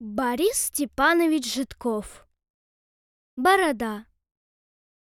Борис 0.00 0.66
Степанович 0.66 1.52
Житков 1.52 2.24
Борода 3.34 4.06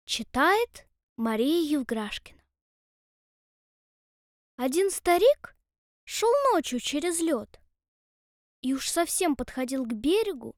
Читает 0.05 0.87
Мария 1.17 1.69
Евграшкина 1.69 2.41
Один 4.55 4.89
старик 4.89 5.57
шел 6.05 6.29
ночью 6.53 6.79
через 6.79 7.19
лед 7.19 7.59
и 8.61 8.73
уж 8.73 8.89
совсем 8.89 9.35
подходил 9.35 9.83
к 9.83 9.91
берегу, 9.91 10.55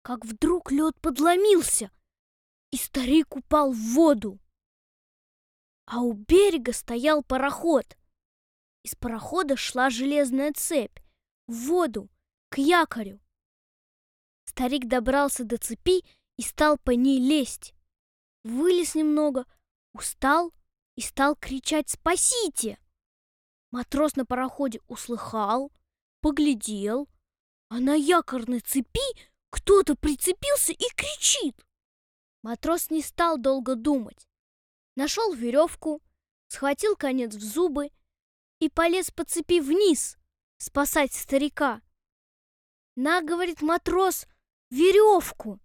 как 0.00 0.24
вдруг 0.24 0.72
лед 0.72 0.98
подломился, 1.02 1.90
и 2.70 2.78
старик 2.78 3.36
упал 3.36 3.72
в 3.72 3.92
воду. 3.92 4.40
А 5.84 6.00
у 6.00 6.14
берега 6.14 6.72
стоял 6.72 7.22
пароход. 7.22 7.98
Из 8.82 8.94
парохода 8.94 9.58
шла 9.58 9.90
железная 9.90 10.54
цепь 10.54 11.00
в 11.46 11.66
воду, 11.66 12.08
к 12.48 12.56
якорю. 12.56 13.20
Старик 14.58 14.88
добрался 14.88 15.44
до 15.44 15.56
цепи 15.56 16.04
и 16.36 16.42
стал 16.42 16.78
по 16.78 16.90
ней 16.90 17.20
лезть. 17.20 17.74
Вылез 18.42 18.96
немного, 18.96 19.46
устал 19.92 20.52
и 20.96 21.00
стал 21.00 21.36
кричать 21.36 21.88
«Спасите!». 21.90 22.76
Матрос 23.70 24.16
на 24.16 24.26
пароходе 24.26 24.80
услыхал, 24.88 25.70
поглядел, 26.22 27.08
а 27.68 27.78
на 27.78 27.94
якорной 27.94 28.58
цепи 28.58 28.98
кто-то 29.50 29.94
прицепился 29.94 30.72
и 30.72 30.88
кричит. 30.96 31.64
Матрос 32.42 32.90
не 32.90 33.02
стал 33.02 33.38
долго 33.38 33.76
думать. 33.76 34.26
Нашел 34.96 35.34
веревку, 35.34 36.02
схватил 36.48 36.96
конец 36.96 37.32
в 37.32 37.44
зубы 37.44 37.90
и 38.58 38.68
полез 38.68 39.12
по 39.12 39.22
цепи 39.22 39.60
вниз 39.60 40.18
спасать 40.56 41.12
старика. 41.12 41.80
На, 42.96 43.22
говорит 43.22 43.62
матрос, 43.62 44.26
веревку. 44.70 45.60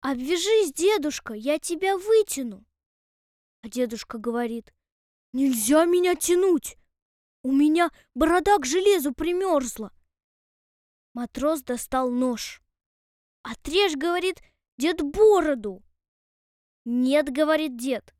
Обвяжись, 0.00 0.72
дедушка, 0.72 1.34
я 1.34 1.58
тебя 1.58 1.96
вытяну. 1.96 2.64
А 3.62 3.68
дедушка 3.68 4.18
говорит, 4.18 4.72
нельзя 5.32 5.84
меня 5.84 6.14
тянуть. 6.14 6.76
У 7.42 7.52
меня 7.52 7.90
борода 8.14 8.58
к 8.58 8.66
железу 8.66 9.12
примерзла. 9.12 9.92
Матрос 11.14 11.62
достал 11.62 12.10
нож. 12.10 12.62
Отрежь, 13.42 13.96
говорит, 13.96 14.42
дед 14.76 15.02
бороду. 15.02 15.82
Нет, 16.84 17.32
говорит 17.32 17.76
дед, 17.76 18.14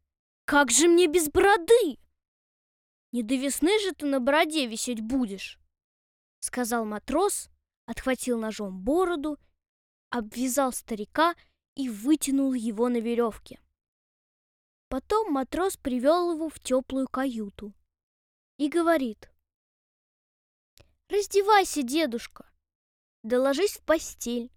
как 0.44 0.70
же 0.70 0.88
мне 0.88 1.06
без 1.06 1.28
бороды? 1.28 1.98
Не 3.12 3.22
до 3.22 3.34
весны 3.34 3.78
же 3.80 3.92
ты 3.92 4.06
на 4.06 4.20
бороде 4.20 4.66
висеть 4.66 5.00
будешь, 5.00 5.58
сказал 6.40 6.84
матрос, 6.84 7.48
отхватил 7.86 8.38
ножом 8.38 8.80
бороду 8.80 9.38
обвязал 10.10 10.72
старика 10.72 11.34
и 11.74 11.88
вытянул 11.88 12.52
его 12.52 12.88
на 12.88 13.00
веревке. 13.00 13.60
Потом 14.88 15.32
матрос 15.32 15.76
привел 15.76 16.32
его 16.32 16.48
в 16.48 16.60
теплую 16.60 17.08
каюту 17.08 17.74
и 18.56 18.68
говорит. 18.68 19.30
«Раздевайся, 21.08 21.82
дедушка, 21.82 22.50
да 23.22 23.40
ложись 23.40 23.78
в 23.78 23.84
постель, 23.84 24.52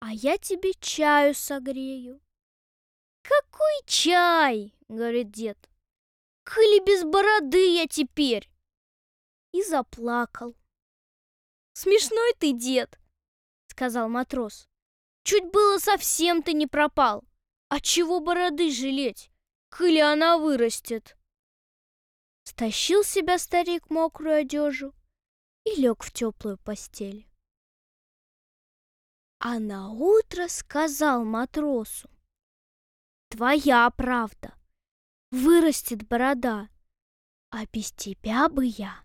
а 0.00 0.12
я 0.12 0.38
тебе 0.38 0.72
чаю 0.74 1.34
согрею». 1.34 2.20
«Какой 3.22 3.82
чай?»— 3.86 4.74
говорит 4.88 5.30
дед. 5.30 5.68
«Коли 6.44 6.84
без 6.84 7.04
бороды 7.04 7.74
я 7.74 7.86
теперь!» 7.86 8.50
И 9.52 9.62
заплакал. 9.62 10.56
«Смешной 11.72 12.34
ты, 12.38 12.52
дед!»— 12.52 12.98
сказал 13.80 14.10
матрос. 14.10 14.68
Чуть 15.24 15.50
было 15.50 15.78
совсем 15.78 16.42
ты 16.42 16.52
не 16.52 16.66
пропал. 16.66 17.24
А 17.70 17.80
чего 17.80 18.20
бороды 18.20 18.70
жалеть, 18.70 19.30
коли 19.70 20.00
она 20.00 20.36
вырастет? 20.36 21.16
Стащил 22.44 23.02
себя 23.04 23.38
старик 23.38 23.88
мокрую 23.88 24.40
одежу 24.40 24.92
и 25.64 25.80
лег 25.80 26.02
в 26.02 26.12
теплую 26.12 26.58
постель. 26.58 27.26
А 29.38 29.58
на 29.58 29.88
утро 29.88 30.48
сказал 30.48 31.24
матросу: 31.24 32.10
"Твоя 33.30 33.88
правда, 33.96 34.52
вырастет 35.30 36.06
борода, 36.06 36.68
а 37.48 37.64
без 37.64 37.92
тебя 37.92 38.50
бы 38.50 38.66
я 38.66 39.02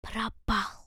пропал". 0.00 0.79